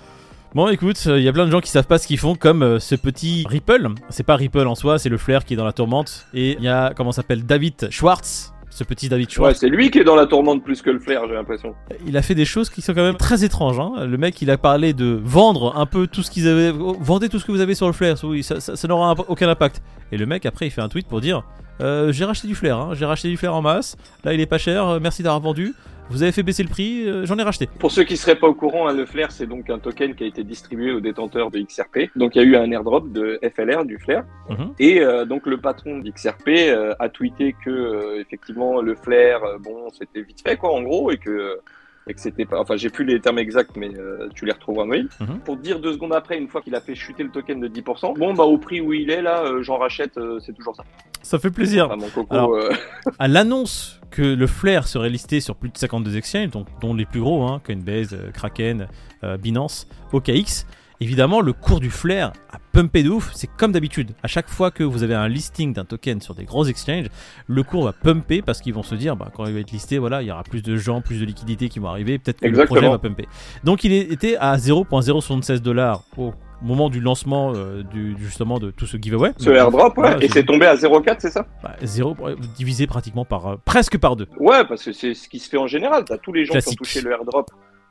Bon, 0.54 0.68
écoute, 0.68 1.04
il 1.06 1.20
y 1.20 1.28
a 1.28 1.32
plein 1.32 1.46
de 1.46 1.50
gens 1.50 1.60
qui 1.60 1.70
savent 1.70 1.86
pas 1.86 1.98
ce 1.98 2.06
qu'ils 2.06 2.18
font, 2.18 2.34
comme 2.34 2.78
ce 2.78 2.94
petit 2.94 3.44
Ripple. 3.48 3.88
C'est 4.08 4.22
pas 4.22 4.36
Ripple 4.36 4.66
en 4.66 4.74
soi, 4.74 4.98
c'est 4.98 5.08
le 5.08 5.18
flair 5.18 5.44
qui 5.44 5.54
est 5.54 5.56
dans 5.56 5.64
la 5.64 5.72
tourmente. 5.72 6.26
Et 6.32 6.52
il 6.52 6.62
y 6.62 6.68
a, 6.68 6.94
comment 6.94 7.12
s'appelle, 7.12 7.44
David 7.44 7.90
Schwartz. 7.90 8.53
Ce 8.76 8.82
petit 8.82 9.08
David 9.08 9.28
Ouais, 9.28 9.32
Schwartz. 9.34 9.60
c'est 9.60 9.68
lui 9.68 9.88
qui 9.88 10.00
est 10.00 10.04
dans 10.04 10.16
la 10.16 10.26
tourmente 10.26 10.64
plus 10.64 10.82
que 10.82 10.90
le 10.90 10.98
flair, 10.98 11.22
j'ai 11.28 11.34
l'impression. 11.34 11.76
il 12.08 12.16
a 12.16 12.22
fait 12.22 12.34
des 12.34 12.44
choses 12.44 12.70
qui 12.70 12.82
sont 12.82 12.92
quand 12.92 13.04
même 13.04 13.14
très 13.16 13.44
étranges. 13.44 13.78
hein. 13.78 13.92
Le 14.04 14.18
mec, 14.18 14.42
il 14.42 14.50
a 14.50 14.58
parlé 14.58 14.92
de 14.92 15.20
vendre 15.22 15.76
un 15.76 15.86
peu 15.86 16.08
tout 16.08 16.24
ce 16.24 16.30
qu'ils 16.32 16.48
avaient. 16.48 16.72
Vendez 16.72 17.28
tout 17.28 17.38
ce 17.38 17.44
que 17.44 17.52
vous 17.52 17.60
avez 17.60 17.76
sur 17.76 17.86
le 17.86 17.92
flair, 17.92 18.16
oui, 18.24 18.42
ça, 18.42 18.58
ça- 18.58 18.74
ça 18.74 18.88
n'aura 18.88 19.10
un- 19.12 19.24
aucun 19.28 19.48
impact. 19.48 19.80
Et 20.10 20.16
le 20.16 20.26
mec, 20.26 20.44
après, 20.44 20.66
il 20.66 20.70
fait 20.70 20.80
un 20.80 20.88
tweet 20.88 21.06
pour 21.06 21.20
dire 21.20 21.44
euh, 21.80 22.10
J'ai 22.12 22.24
racheté 22.24 22.48
du 22.48 22.56
flair, 22.56 22.76
hein. 22.78 22.90
j'ai 22.94 23.04
racheté 23.04 23.28
du 23.28 23.36
flair 23.36 23.54
en 23.54 23.62
masse. 23.62 23.96
Là, 24.24 24.34
il 24.34 24.40
est 24.40 24.46
pas 24.46 24.58
cher, 24.58 24.98
merci 25.00 25.22
d'avoir 25.22 25.40
vendu. 25.40 25.72
Vous 26.10 26.22
avez 26.22 26.32
fait 26.32 26.42
baisser 26.42 26.62
le 26.62 26.68
prix, 26.68 27.08
euh, 27.08 27.24
j'en 27.24 27.38
ai 27.38 27.42
racheté. 27.42 27.68
Pour 27.78 27.90
ceux 27.90 28.04
qui 28.04 28.16
seraient 28.16 28.36
pas 28.36 28.46
au 28.46 28.54
courant, 28.54 28.88
hein, 28.88 28.94
le 28.94 29.06
flair, 29.06 29.32
c'est 29.32 29.46
donc 29.46 29.70
un 29.70 29.78
token 29.78 30.14
qui 30.14 30.24
a 30.24 30.26
été 30.26 30.44
distribué 30.44 30.92
aux 30.92 31.00
détenteurs 31.00 31.50
de 31.50 31.60
XRP. 31.60 32.10
Donc 32.16 32.36
il 32.36 32.42
y 32.42 32.44
a 32.44 32.48
eu 32.48 32.56
un 32.56 32.70
airdrop 32.70 33.10
de 33.10 33.40
FLR, 33.42 33.84
du 33.84 33.98
flair. 33.98 34.24
Mhm. 34.50 34.74
Et 34.78 35.00
euh, 35.00 35.24
donc 35.24 35.46
le 35.46 35.58
patron 35.58 35.98
d'XRP 35.98 36.48
euh, 36.48 36.94
a 36.98 37.08
tweeté 37.08 37.54
que 37.64 38.20
effectivement 38.20 38.80
le 38.82 38.94
flair, 38.94 39.40
bon, 39.60 39.88
c'était 39.98 40.22
vite 40.22 40.42
fait 40.46 40.56
quoi, 40.56 40.74
en 40.74 40.82
gros, 40.82 41.10
et 41.10 41.16
que 41.16 41.58
et 42.06 42.14
que 42.14 42.20
c'était 42.20 42.44
pas. 42.44 42.60
Enfin, 42.60 42.76
j'ai 42.76 42.90
plus 42.90 43.04
les 43.04 43.20
termes 43.20 43.38
exacts, 43.38 43.76
mais 43.76 43.90
euh, 43.96 44.28
tu 44.34 44.44
les 44.44 44.52
retrouveras 44.52 44.86
oui. 44.86 45.08
Mhm. 45.20 45.40
Pour 45.40 45.56
dire 45.56 45.80
deux 45.80 45.94
secondes 45.94 46.12
après, 46.12 46.38
une 46.38 46.48
fois 46.48 46.60
qu'il 46.60 46.74
a 46.74 46.80
fait 46.80 46.94
chuter 46.94 47.22
le 47.22 47.30
token 47.30 47.60
de 47.60 47.68
10%, 47.68 48.18
bon 48.18 48.34
bah 48.34 48.44
au 48.44 48.58
prix 48.58 48.80
où 48.80 48.92
il 48.92 49.10
est 49.10 49.22
là, 49.22 49.44
euh, 49.44 49.62
j'en 49.62 49.78
rachète, 49.78 50.18
euh, 50.18 50.38
c'est 50.40 50.52
toujours 50.52 50.76
ça. 50.76 50.84
Ça 51.24 51.38
fait 51.38 51.50
plaisir. 51.50 51.88
Mon 51.96 52.08
coco. 52.08 52.26
Alors, 52.32 52.54
euh, 52.54 52.70
à 53.18 53.28
l'annonce 53.28 54.00
que 54.10 54.22
le 54.22 54.46
Flair 54.46 54.86
serait 54.86 55.08
listé 55.08 55.40
sur 55.40 55.56
plus 55.56 55.70
de 55.70 55.78
52 55.78 56.16
exchanges, 56.16 56.50
donc, 56.50 56.68
dont 56.80 56.94
les 56.94 57.06
plus 57.06 57.20
gros, 57.20 57.42
hein, 57.44 57.60
Coinbase, 57.64 58.12
euh, 58.12 58.30
Kraken, 58.30 58.86
euh, 59.24 59.36
Binance, 59.38 59.88
OKX, 60.12 60.66
évidemment, 61.00 61.40
le 61.40 61.52
cours 61.54 61.80
du 61.80 61.90
Flair 61.90 62.32
a 62.52 62.58
pumpé 62.72 63.02
de 63.02 63.08
ouf. 63.08 63.32
C'est 63.34 63.48
comme 63.56 63.72
d'habitude. 63.72 64.12
À 64.22 64.28
chaque 64.28 64.48
fois 64.50 64.70
que 64.70 64.84
vous 64.84 65.02
avez 65.02 65.14
un 65.14 65.26
listing 65.26 65.72
d'un 65.72 65.86
token 65.86 66.20
sur 66.20 66.34
des 66.34 66.44
gros 66.44 66.66
exchanges, 66.66 67.06
le 67.46 67.62
cours 67.62 67.84
va 67.84 67.92
pumper 67.92 68.42
parce 68.42 68.60
qu'ils 68.60 68.74
vont 68.74 68.82
se 68.82 68.94
dire, 68.94 69.16
bah, 69.16 69.30
quand 69.34 69.46
il 69.46 69.54
va 69.54 69.60
être 69.60 69.72
listé, 69.72 69.98
voilà, 69.98 70.22
il 70.22 70.28
y 70.28 70.30
aura 70.30 70.44
plus 70.44 70.62
de 70.62 70.76
gens, 70.76 71.00
plus 71.00 71.20
de 71.20 71.24
liquidités 71.24 71.68
qui 71.70 71.78
vont 71.78 71.88
arriver. 71.88 72.18
Peut-être 72.18 72.40
que 72.40 72.46
Exactement. 72.46 72.74
le 72.76 72.80
projet 72.80 72.92
va 72.92 72.98
pumper. 72.98 73.26
Donc, 73.64 73.82
il 73.84 73.92
était 73.92 74.36
à 74.36 74.56
0.076 74.56 75.60
dollars 75.60 76.04
au 76.18 76.34
moment 76.64 76.88
du 76.90 77.00
lancement 77.00 77.52
euh, 77.54 77.82
du, 77.82 78.16
justement 78.18 78.58
de 78.58 78.70
tout 78.70 78.86
ce 78.86 78.96
giveaway. 78.96 79.32
ce 79.36 79.50
airdrop, 79.50 79.96
ouais, 79.98 80.16
et 80.20 80.28
c'est 80.28 80.44
tombé 80.44 80.66
à 80.66 80.74
0,4, 80.74 81.16
c'est 81.18 81.30
ça 81.30 81.46
bah, 81.62 81.76
zéro, 81.82 82.16
euh, 82.22 82.34
divisé 82.56 82.86
pratiquement 82.86 83.24
par 83.24 83.46
euh, 83.46 83.56
presque 83.64 83.98
par 83.98 84.16
deux. 84.16 84.26
Ouais, 84.38 84.64
parce 84.66 84.82
que 84.84 84.92
c'est 84.92 85.14
ce 85.14 85.28
qui 85.28 85.38
se 85.38 85.48
fait 85.48 85.58
en 85.58 85.66
général. 85.66 86.04
T'as 86.04 86.18
tous 86.18 86.32
les 86.32 86.44
gens 86.44 86.52
Classique. 86.52 86.70
qui 86.78 86.82
ont 86.82 86.84
touché 86.84 87.00
le 87.02 87.12
airdrop. 87.12 87.50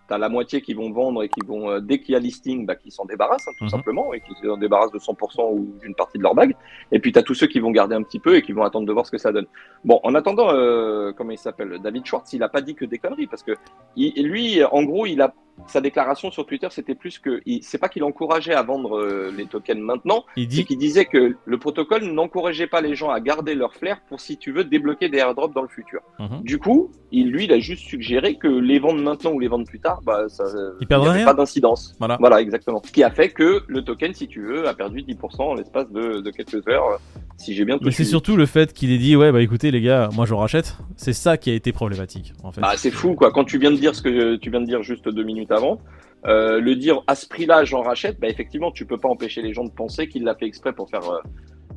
T'as 0.10 0.18
la 0.18 0.28
moitié 0.28 0.62
qui 0.62 0.74
vont 0.74 0.92
vendre 0.92 1.24
et 1.24 1.30
qui 1.30 1.40
vont, 1.48 1.70
euh, 1.70 1.80
dès 1.80 2.02
qu'il 2.02 2.12
y 2.12 2.16
a 2.18 2.20
listing, 2.20 2.66
bah, 2.66 2.76
qui 2.76 2.92
s'en 2.92 3.06
débarrassent, 3.06 3.48
hein, 3.48 3.54
tout 3.58 3.64
Mhm. 3.64 3.70
simplement, 3.70 4.14
et 4.14 4.20
qui 4.20 4.34
s'en 4.46 4.58
débarrassent 4.58 4.92
de 4.92 5.00
100% 5.00 5.50
ou 5.54 5.74
d'une 5.82 5.96
partie 5.96 6.18
de 6.18 6.24
leur 6.24 6.36
bague. 6.36 6.54
Et 6.92 7.00
puis 7.00 7.14
t'as 7.14 7.22
tous 7.24 7.36
ceux 7.36 7.48
qui 7.48 7.62
vont 7.62 7.72
garder 7.72 7.96
un 7.96 8.04
petit 8.04 8.20
peu 8.20 8.36
et 8.36 8.42
qui 8.42 8.52
vont 8.52 8.64
attendre 8.64 8.86
de 8.86 8.92
voir 8.92 9.06
ce 9.06 9.12
que 9.12 9.18
ça 9.18 9.32
donne. 9.32 9.46
Bon, 9.86 10.02
en 10.04 10.14
attendant, 10.14 10.50
euh, 10.52 11.14
comment 11.16 11.32
il 11.32 11.38
s'appelle, 11.38 11.80
David 11.82 12.06
Schwartz, 12.06 12.34
il 12.34 12.44
a 12.44 12.50
pas 12.50 12.60
dit 12.60 12.76
que 12.76 12.84
des 12.84 12.98
conneries, 12.98 13.28
parce 13.28 13.44
que 13.44 13.54
il- 13.96 14.28
lui, 14.28 14.62
en 14.66 14.84
gros, 14.84 15.06
il 15.06 15.22
a 15.22 15.34
sa 15.68 15.82
déclaration 15.82 16.32
sur 16.32 16.46
Twitter, 16.46 16.68
c'était 16.72 16.96
plus 16.96 17.20
que, 17.20 17.42
c'est 17.62 17.78
pas 17.78 17.90
qu'il 17.90 18.04
encourageait 18.04 18.54
à 18.54 18.64
vendre 18.64 18.98
euh, 18.98 19.32
les 19.36 19.46
tokens 19.46 19.80
maintenant, 19.80 20.26
Il 20.36 20.44
c'est 20.44 20.48
dit 20.48 20.66
qu'il 20.66 20.78
disait 20.78 21.06
que 21.06 21.36
le 21.46 21.58
protocole 21.58 22.04
n'encourageait 22.04 22.68
pas 22.68 22.82
les 22.82 22.96
gens 22.96 23.10
à 23.10 23.20
garder 23.20 23.56
leur 23.56 23.74
flair 23.74 24.02
pour, 24.10 24.20
si 24.20 24.38
tu 24.38 24.52
veux, 24.52 24.64
débloquer 24.64 25.10
des 25.10 25.20
airdrops 25.20 25.54
dans 25.54 25.62
le 25.62 25.68
futur. 25.68 26.02
Mhm. 26.20 26.42
Du 26.44 26.58
coup, 26.60 26.92
il, 27.12 27.32
lui, 27.32 27.46
il 27.46 27.54
a 27.54 27.60
juste 27.60 27.88
suggéré 27.88 28.36
que 28.36 28.48
les 28.48 28.80
vendre 28.80 29.02
maintenant 29.02 29.32
ou 29.32 29.40
les 29.40 29.48
vendre 29.48 29.66
plus 29.66 29.80
tard, 29.80 30.02
bah, 30.04 30.28
ça, 30.28 30.44
Il 30.82 30.88
perdrait 30.88 31.08
y 31.08 31.10
avait 31.12 31.18
rien. 31.20 31.26
pas 31.28 31.34
d'incidence. 31.34 31.96
Voilà. 32.00 32.18
Voilà, 32.20 32.42
exactement. 32.42 32.82
Ce 32.86 32.92
qui 32.92 33.04
a 33.04 33.12
fait 33.12 33.30
que 33.30 33.64
le 33.68 33.84
token, 33.84 34.14
si 34.14 34.28
tu 34.28 34.42
veux, 34.42 34.68
a 34.68 34.74
perdu 34.74 35.02
10% 35.02 35.42
en 35.42 35.54
l'espace 35.54 35.90
de, 35.92 36.22
de 36.22 36.32
quelques 36.32 36.68
heures, 36.68 37.00
si 37.38 37.54
j'ai 37.54 37.66
bien 37.66 37.78
tout 37.78 37.86
Mais 37.86 37.92
c'est 37.92 38.04
surtout 38.04 38.36
le 38.36 38.46
fait 38.46 38.74
qu'il 38.74 38.92
ait 38.92 38.98
dit 38.98 39.16
ouais 39.16 39.32
bah 39.32 39.42
écoutez 39.42 39.72
les 39.72 39.82
gars 39.82 40.10
moi 40.14 40.26
je 40.26 40.36
rachète 40.36 40.78
c'est 40.98 41.14
ça 41.14 41.36
qui 41.36 41.50
a 41.50 41.54
été 41.54 41.72
problématique 41.72 42.34
en 42.44 42.52
fait. 42.52 42.62
Bah, 42.62 42.74
c'est 42.78 42.92
fou, 42.92 43.16
quoi. 43.16 43.32
Quand 43.32 43.44
tu 43.44 43.58
viens 43.58 43.72
de 43.72 43.78
dire 43.78 43.96
ce 43.96 44.02
que 44.02 44.36
tu 44.36 44.50
viens 44.52 44.62
de 44.62 44.66
dire 44.66 44.84
juste 44.84 45.08
deux 45.10 45.24
minutes 45.24 45.43
avant, 45.52 45.80
euh, 46.26 46.60
le 46.60 46.76
dire 46.76 47.02
à 47.08 47.16
ce 47.16 47.28
prix-là, 47.28 47.66
j'en 47.66 47.82
rachète, 47.82 48.20
bah, 48.20 48.28
effectivement, 48.30 48.72
tu 48.72 48.86
peux 48.86 48.98
pas 48.98 49.10
empêcher 49.10 49.42
les 49.42 49.54
gens 49.54 49.66
de 49.66 49.72
penser 49.72 50.08
qu'il 50.08 50.24
l'a 50.24 50.36
fait 50.36 50.46
exprès 50.46 50.74
pour 50.74 50.90
faire, 50.90 51.10
euh, 51.10 51.20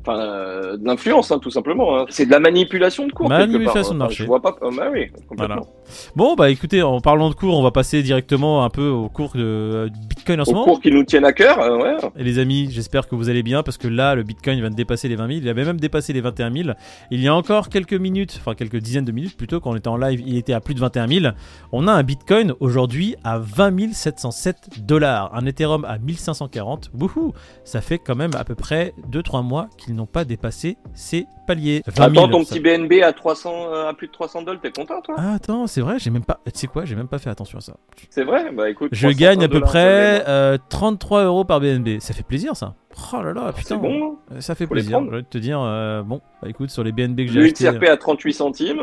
enfin, 0.07 0.19
euh, 0.19 0.77
de 0.77 0.85
l'influence, 0.85 1.31
hein, 1.31 1.39
tout 1.39 1.49
simplement. 1.51 1.97
hein. 1.99 2.05
C'est 2.09 2.25
de 2.25 2.31
la 2.31 2.39
manipulation 2.39 3.07
de 3.07 3.11
cours. 3.11 3.27
quelque 3.29 3.39
Manipulation 3.51 3.81
part, 3.81 3.91
de 3.91 3.97
marché. 3.97 4.23
Je 4.23 4.27
vois 4.27 4.41
pas. 4.41 4.55
bah 4.61 4.87
oui, 4.91 5.11
complètement. 5.27 5.67
Bon, 6.15 6.35
bah 6.35 6.49
écoutez, 6.49 6.81
en 6.83 6.99
parlant 7.01 7.29
de 7.29 7.35
cours, 7.35 7.57
on 7.57 7.63
va 7.63 7.71
passer 7.71 8.03
directement 8.03 8.63
un 8.63 8.69
peu 8.69 8.87
au 8.87 9.09
cours 9.09 9.31
de 9.35 9.41
euh, 9.43 9.89
Bitcoin 10.09 10.41
en 10.41 10.45
ce 10.45 10.51
moment. 10.51 10.65
cours 10.65 10.81
qui 10.81 10.91
nous 10.91 11.03
tiennent 11.03 11.25
à 11.25 11.33
cœur, 11.33 11.59
euh, 11.59 11.77
ouais. 11.77 11.97
Et 12.17 12.23
les 12.23 12.39
amis, 12.39 12.69
j'espère 12.71 13.07
que 13.07 13.15
vous 13.15 13.29
allez 13.29 13.43
bien 13.43 13.63
parce 13.63 13.77
que 13.77 13.87
là, 13.87 14.15
le 14.15 14.23
Bitcoin 14.23 14.59
vient 14.59 14.69
de 14.69 14.75
dépasser 14.75 15.07
les 15.07 15.15
20 15.15 15.27
000. 15.27 15.39
Il 15.43 15.49
avait 15.49 15.65
même 15.65 15.79
dépassé 15.79 16.13
les 16.13 16.21
21 16.21 16.51
000. 16.51 16.69
Il 17.11 17.21
y 17.21 17.27
a 17.27 17.35
encore 17.35 17.69
quelques 17.69 17.93
minutes, 17.93 18.37
enfin 18.39 18.55
quelques 18.55 18.77
dizaines 18.77 19.05
de 19.05 19.11
minutes 19.11 19.37
plutôt, 19.37 19.59
quand 19.59 19.71
on 19.71 19.75
était 19.75 19.87
en 19.87 19.97
live, 19.97 20.21
il 20.25 20.37
était 20.37 20.53
à 20.53 20.61
plus 20.61 20.73
de 20.73 20.79
21 20.79 21.07
000. 21.07 21.33
On 21.71 21.87
a 21.87 21.91
un 21.91 22.03
Bitcoin 22.03 22.53
aujourd'hui 22.59 23.15
à 23.23 23.37
20 23.39 23.93
707 23.93 24.85
dollars. 24.85 25.31
Un 25.33 25.45
Ethereum 25.45 25.85
à 25.85 25.97
1540. 25.97 26.91
Wouhou 26.99 27.33
Ça 27.63 27.81
fait 27.81 27.99
quand 27.99 28.15
même 28.15 28.31
à 28.37 28.43
peu 28.43 28.55
près 28.55 28.93
2-3 29.11 29.43
mois 29.43 29.67
qu'ils 29.77 29.95
n'ont 29.97 30.05
pas 30.05 30.23
dépassé 30.23 30.77
ces 30.93 31.25
paliers. 31.47 31.81
20 31.87 32.13
000, 32.13 32.25
Attends, 32.25 32.31
ton 32.31 32.43
ça- 32.45 32.55
petit 32.55 32.59
BNB 32.61 33.01
à 33.03 33.11
300, 33.13 33.73
euh, 33.73 33.89
à 33.89 33.93
plus 33.93 34.07
de 34.07 34.11
300 34.13 34.43
dollars, 34.43 34.61
t'es 34.61 34.71
content, 34.71 35.01
toi? 35.01 35.15
Ah, 35.17 35.33
attends, 35.33 35.67
c'est 35.67 35.81
vrai, 35.81 35.99
j'ai 35.99 36.09
même 36.09 36.23
pas. 36.23 36.39
Tu 36.45 36.51
sais 36.53 36.67
quoi, 36.67 36.85
j'ai 36.85 36.95
même 36.95 37.07
pas 37.07 37.17
fait 37.19 37.29
attention 37.29 37.57
à 37.57 37.61
ça. 37.61 37.73
C'est 38.09 38.23
vrai? 38.23 38.51
Bah 38.53 38.69
écoute. 38.69 38.89
Je 38.93 39.07
300 39.07 39.17
gagne 39.19 39.43
à 39.43 39.47
peu 39.49 39.59
près 39.61 40.19
semaine. 40.19 40.23
euh, 40.27 40.57
33 40.69 41.23
euros 41.25 41.43
par 41.43 41.59
BNB. 41.59 41.99
Ça 41.99 42.13
fait 42.13 42.23
plaisir 42.23 42.55
ça. 42.55 42.75
Oh 43.13 43.21
là 43.21 43.33
là, 43.33 43.51
putain. 43.53 43.75
C'est 43.75 43.77
bon. 43.77 44.15
hein 44.31 44.35
Euh, 44.35 44.41
Ça 44.41 44.55
fait 44.55 44.65
plaisir. 44.67 45.01
Je 45.11 45.15
vais 45.17 45.23
te 45.23 45.37
dire, 45.37 45.59
euh, 45.61 46.01
bon, 46.03 46.21
bah 46.41 46.49
écoute, 46.49 46.69
sur 46.71 46.83
les 46.83 46.91
BNB 46.91 47.25
que 47.25 47.31
j'ai 47.31 47.39
Le 47.39 47.45
acheté, 47.45 47.65
XRP 47.65 47.83
à 47.89 47.97
38 47.97 48.33
centimes. 48.33 48.81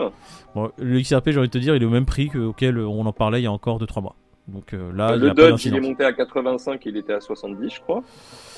bon, 0.54 0.70
le 0.78 1.00
XRP, 1.00 1.30
j'ai 1.32 1.38
envie 1.38 1.48
de 1.48 1.52
te 1.52 1.58
dire, 1.58 1.74
il 1.74 1.82
est 1.82 1.86
au 1.86 1.90
même 1.90 2.06
prix 2.06 2.28
que- 2.28 2.38
auquel 2.38 2.78
on 2.78 3.06
en 3.06 3.12
parlait 3.12 3.40
il 3.40 3.44
y 3.44 3.48
a 3.48 3.52
encore 3.52 3.78
2-3 3.78 4.02
mois. 4.02 4.14
Donc 4.46 4.74
euh, 4.74 4.92
là, 4.94 5.12
il 5.14 5.20
le 5.22 5.28
pas 5.28 5.34
Dodge, 5.34 5.64
il 5.64 5.74
est 5.74 5.80
monté 5.80 6.04
à 6.04 6.12
85, 6.12 6.84
il 6.84 6.98
était 6.98 7.14
à 7.14 7.20
70, 7.20 7.74
je 7.76 7.80
crois. 7.80 8.02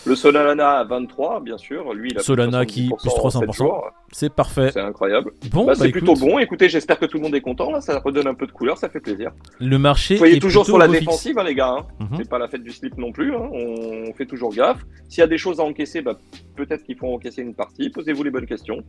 Le 0.05 0.15
Solana 0.17 0.79
à 0.79 0.85
23, 0.85 1.41
bien 1.41 1.59
sûr. 1.59 1.93
Lui, 1.95 2.11
il 2.11 2.19
a 2.19 2.23
Solana 2.23 2.67
qui- 2.67 2.89
70% 2.89 2.97
plus 2.99 3.09
en 3.11 3.15
300%. 3.17 3.41
sept 3.41 3.53
jours. 3.53 3.91
C'est 4.13 4.33
parfait. 4.33 4.71
C'est 4.73 4.81
incroyable. 4.81 5.31
Bon, 5.51 5.65
Bah, 5.65 5.73
bah, 5.73 5.75
c'est 5.77 5.89
écoute, 5.89 6.03
plutôt 6.05 6.15
bon. 6.19 6.39
Écoutez, 6.41 6.69
j'espère 6.69 6.99
que 6.99 7.07
tout 7.07 7.19
le 7.19 7.23
monde 7.25 7.35
est 7.37 7.41
content. 7.41 7.71
Là, 7.71 7.81
ça 7.81 7.99
redonne 8.01 8.27
un 8.27 8.35
peu 8.35 8.47
de 8.47 8.53
couleur, 8.53 8.79
ça 8.79 8.89
fait 8.89 9.01
plaisir. 9.01 9.31
Le 9.61 9.79
marché 9.79 10.17
Soyez 10.17 10.37
est 10.37 10.41
toujours 10.41 10.65
sur 10.65 10.79
la 10.79 10.89
défensive, 10.89 11.39
hein, 11.39 11.45
les 11.45 11.55
gars. 11.55 11.71
hein. 11.79 11.87
Mhm. 12.01 12.19
C'est 12.19 12.29
pas 12.29 12.39
la 12.39 12.49
fête 12.49 12.63
du 12.65 12.73
slip 12.73 12.97
non 12.99 13.13
plus. 13.13 13.35
hein. 13.35 13.49
On 13.53 14.13
fait 14.15 14.27
toujours 14.27 14.53
gaffe. 14.53 14.85
S'il 15.09 15.21
y 15.21 15.25
a 15.25 15.29
des 15.29 15.39
choses 15.39 15.61
à 15.61 15.63
encaisser, 15.65 16.03
bah, 16.03 16.17
peut-être 16.57 16.83
qu'il 16.85 16.97
faut 16.97 17.13
encaisser 17.13 17.43
une 17.43 17.55
partie. 17.55 17.91
Posez-vous 17.91 18.23
les 18.25 18.31
bonnes 18.31 18.47
questions. 18.47 18.83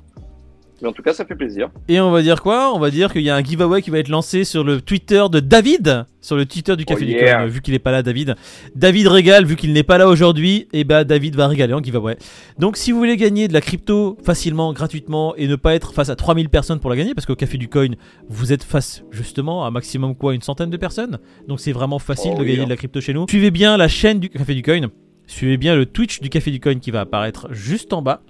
Mais 0.82 0.88
en 0.88 0.92
tout 0.92 1.02
cas, 1.02 1.14
ça 1.14 1.26
fait 1.26 1.36
plaisir. 1.36 1.70
Et 1.88 2.00
on 2.00 2.12
va 2.12 2.22
dire 2.22 2.44
quoi? 2.44 2.72
On 2.76 2.80
va 2.80 2.92
dire 2.92 3.12
qu'il 3.12 3.24
y 3.24 3.32
a 3.32 3.36
un 3.36 3.44
giveaway 3.44 3.82
qui 3.82 3.90
va 3.90 3.98
être 3.98 4.10
lancé 4.10 4.44
sur 4.44 4.64
le 4.64 4.80
Twitter 4.80 5.24
de 5.32 5.40
David, 5.40 6.06
sur 6.22 6.36
le 6.36 6.46
Twitter 6.46 6.76
du 6.76 6.86
Café 6.86 7.04
Oh 7.04 7.12
du. 7.12 7.18
Coin, 7.18 7.46
vu 7.48 7.62
qu'il 7.62 7.74
n'est 7.74 7.80
pas 7.80 7.92
là, 7.92 8.04
David. 8.04 8.36
David 8.76 9.08
régale, 9.08 9.46
vu 9.46 9.56
qu'il 9.56 9.74
n'est 9.74 9.82
pas 9.82 9.98
là 9.98 10.08
aujourd'hui, 10.08 10.68
et 10.74 10.84
bah 10.84 11.04
David 11.04 11.36
va 11.36 11.48
régaler 11.48 11.74
en 11.74 11.82
giveaway. 11.82 12.18
Donc 12.60 12.78
si 12.78 12.92
vous 12.92 13.00
voulez 13.00 13.18
gagner 13.18 13.48
de 13.48 13.54
la 13.54 13.62
crypto 13.62 14.18
facilement, 14.24 14.72
gratuitement, 14.72 15.36
et 15.36 15.48
ne 15.48 15.56
pas 15.56 15.74
être 15.74 15.94
face 15.94 16.10
à 16.10 16.16
3000 16.16 16.50
personnes 16.50 16.80
pour 16.80 16.92
la 16.92 16.96
gagner, 16.96 17.16
parce 17.16 17.26
qu'au 17.26 17.36
Café 17.36 17.58
du 17.58 17.70
Coin, 17.70 17.96
vous 18.30 18.54
êtes 18.54 18.64
face 18.64 19.04
justement 19.10 19.66
à 19.66 19.72
maximum 19.72 20.16
quoi? 20.16 20.36
Une 20.36 20.44
centaine 20.44 20.70
de 20.70 20.78
personnes? 20.78 21.18
Donc 21.48 21.60
c'est 21.60 21.72
vraiment 21.72 21.98
facile 21.98 22.34
Oh 22.36 22.40
de 22.40 22.44
gagner 22.44 22.66
de 22.66 22.70
la 22.70 22.78
crypto 22.78 23.02
chez 23.02 23.14
nous. 23.14 23.26
Suivez 23.28 23.50
bien 23.50 23.78
la 23.78 23.88
chaîne 23.88 24.20
du 24.20 24.30
Café 24.30 24.54
du 24.54 24.62
Coin, 24.62 24.92
suivez 25.26 25.58
bien 25.58 25.76
le 25.76 25.88
Twitch 25.88 26.20
du 26.20 26.30
Café 26.30 26.52
du 26.52 26.60
Coin 26.60 26.76
qui 26.76 26.92
va 26.92 27.02
apparaître 27.02 27.48
juste 27.52 27.94
en 27.94 28.04
bas. 28.04 28.22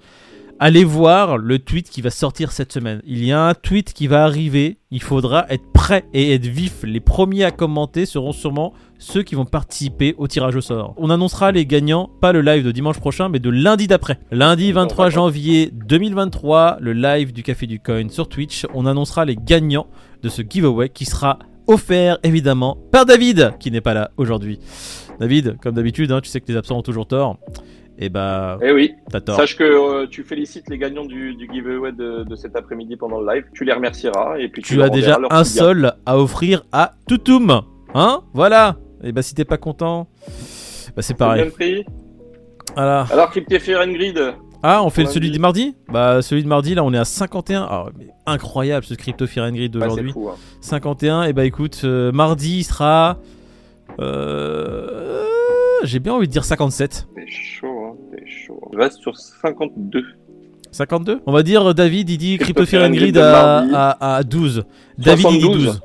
Allez 0.60 0.82
voir 0.82 1.38
le 1.38 1.60
tweet 1.60 1.88
qui 1.88 2.02
va 2.02 2.10
sortir 2.10 2.50
cette 2.50 2.72
semaine. 2.72 3.00
Il 3.06 3.24
y 3.24 3.30
a 3.30 3.40
un 3.40 3.54
tweet 3.54 3.92
qui 3.92 4.08
va 4.08 4.24
arriver. 4.24 4.78
Il 4.90 5.00
faudra 5.00 5.46
être 5.50 5.70
prêt 5.72 6.04
et 6.12 6.34
être 6.34 6.46
vif. 6.46 6.82
Les 6.82 6.98
premiers 6.98 7.44
à 7.44 7.52
commenter 7.52 8.06
seront 8.06 8.32
sûrement 8.32 8.72
ceux 8.98 9.22
qui 9.22 9.36
vont 9.36 9.44
participer 9.44 10.16
au 10.18 10.26
tirage 10.26 10.56
au 10.56 10.60
sort. 10.60 10.94
On 10.96 11.10
annoncera 11.10 11.52
les 11.52 11.64
gagnants, 11.64 12.10
pas 12.20 12.32
le 12.32 12.40
live 12.40 12.64
de 12.64 12.72
dimanche 12.72 12.98
prochain, 12.98 13.28
mais 13.28 13.38
de 13.38 13.50
lundi 13.50 13.86
d'après. 13.86 14.18
Lundi 14.32 14.72
23 14.72 15.04
d'accord. 15.06 15.10
janvier 15.10 15.70
2023, 15.72 16.78
le 16.80 16.92
live 16.92 17.32
du 17.32 17.44
Café 17.44 17.68
du 17.68 17.78
Coin 17.78 18.08
sur 18.08 18.28
Twitch. 18.28 18.66
On 18.74 18.84
annoncera 18.86 19.24
les 19.24 19.36
gagnants 19.36 19.86
de 20.24 20.28
ce 20.28 20.42
giveaway 20.42 20.88
qui 20.88 21.04
sera 21.04 21.38
offert 21.68 22.18
évidemment 22.24 22.78
par 22.90 23.06
David, 23.06 23.52
qui 23.60 23.70
n'est 23.70 23.80
pas 23.80 23.94
là 23.94 24.10
aujourd'hui. 24.16 24.58
David, 25.20 25.56
comme 25.62 25.76
d'habitude, 25.76 26.10
hein, 26.10 26.20
tu 26.20 26.28
sais 26.28 26.40
que 26.40 26.50
les 26.50 26.56
absents 26.56 26.78
ont 26.78 26.82
toujours 26.82 27.06
tort. 27.06 27.38
Et 28.00 28.08
bah, 28.08 28.58
Eh 28.62 28.70
oui. 28.70 28.94
t'as 29.10 29.20
tort. 29.20 29.36
Sache 29.36 29.56
que 29.56 29.64
euh, 29.64 30.06
tu 30.08 30.22
félicites 30.22 30.68
les 30.70 30.78
gagnants 30.78 31.04
du, 31.04 31.34
du 31.34 31.48
giveaway 31.52 31.90
de, 31.92 32.22
de 32.22 32.36
cet 32.36 32.54
après-midi 32.54 32.96
pendant 32.96 33.20
le 33.20 33.34
live. 33.34 33.44
Tu 33.54 33.64
les 33.64 33.72
remercieras. 33.72 34.38
Et 34.38 34.48
puis 34.48 34.62
tu, 34.62 34.74
tu 34.74 34.82
as 34.82 34.88
déjà 34.88 35.18
un 35.30 35.44
sol 35.44 35.94
à 36.06 36.16
offrir 36.18 36.62
à 36.70 36.94
Toutoum. 37.08 37.62
Hein? 37.94 38.20
Voilà. 38.34 38.76
Et 39.02 39.10
bah 39.12 39.22
si 39.22 39.34
t'es 39.34 39.44
pas 39.44 39.56
content, 39.58 40.08
bah 40.96 41.02
c'est 41.02 41.14
pareil. 41.16 41.42
bien 41.42 41.50
pris. 41.50 41.84
Voilà. 42.74 43.06
Alors, 43.10 43.32
and 43.34 43.92
Grid. 43.92 44.34
Ah, 44.62 44.82
on 44.84 44.90
fait 44.90 45.06
celui 45.06 45.30
du 45.30 45.38
mardi? 45.38 45.76
Bah 45.88 46.20
celui 46.22 46.42
de 46.42 46.48
mardi 46.48 46.74
là 46.74 46.84
on 46.84 46.92
est 46.92 46.98
à 46.98 47.04
51. 47.04 47.66
Ah, 47.68 47.86
mais 47.96 48.08
incroyable 48.26 48.84
ce 48.84 48.94
Crypto 48.94 49.26
Fear 49.26 49.46
and 49.46 49.52
Grid 49.52 49.72
d'aujourd'hui. 49.72 50.12
fou. 50.12 50.28
hein. 50.28 50.36
51. 50.60 51.24
Et 51.24 51.32
bah 51.32 51.44
écoute, 51.44 51.80
euh, 51.84 52.12
mardi 52.12 52.58
il 52.58 52.64
sera. 52.64 53.18
Euh, 54.00 55.24
J'ai 55.84 56.00
bien 56.00 56.12
envie 56.12 56.26
de 56.26 56.32
dire 56.32 56.44
57. 56.44 57.06
T'es 57.14 57.24
chaud, 57.28 57.77
chaud. 58.48 58.60
Je 58.72 58.78
reste 58.78 58.98
sur 59.00 59.16
52. 59.16 60.02
52 60.70 61.20
On 61.26 61.32
va 61.32 61.42
dire 61.42 61.70
euh, 61.70 61.72
David 61.74 62.10
il 62.10 62.18
dit 62.18 62.36
Crypto 62.38 62.66
Fear 62.66 62.84
and 62.84 62.92
Grid 62.92 63.16
à, 63.16 63.58
à, 63.90 64.16
à 64.16 64.22
12. 64.22 64.64
David 64.98 65.26
il 65.30 65.38
dit 65.38 65.40
72. 65.44 65.64
12. 65.64 65.80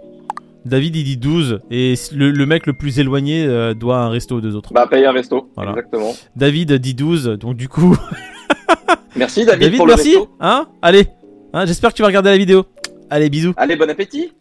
David 0.66 0.96
il 0.96 1.04
dit 1.04 1.18
12. 1.18 1.60
Et 1.72 1.94
le, 2.14 2.32
le 2.32 2.46
mec 2.46 2.66
le 2.66 2.74
plus 2.74 3.00
éloigné 3.00 3.46
euh, 3.46 3.74
doit 3.74 3.98
un 3.98 4.10
resto 4.10 4.38
aux 4.38 4.42
deux 4.42 4.56
autres. 4.56 4.74
Bah, 4.74 4.88
paye 4.90 5.06
un 5.06 5.12
resto. 5.12 5.50
Voilà. 5.56 5.72
Exactement. 5.72 6.14
David 6.36 6.74
dit 6.74 6.94
12. 6.94 7.38
Donc 7.40 7.56
du 7.56 7.70
coup. 7.70 7.96
Merci, 9.16 9.46
David, 9.46 9.62
David, 9.62 9.78
pour 9.78 9.86
merci. 9.88 10.14
le 10.14 10.20
resto. 10.20 10.36
Hein? 10.40 10.68
Allez. 10.82 11.08
Hein, 11.54 11.68
J'espère 11.68 11.92
que 11.92 11.96
tu 11.96 12.02
vas 12.02 12.08
regarder 12.08 12.32
la 12.32 12.38
vidéo. 12.38 12.66
Allez, 13.12 13.30
bisous. 13.30 13.54
Allez, 13.58 13.76
bon 13.76 13.88
appétit. 13.88 14.32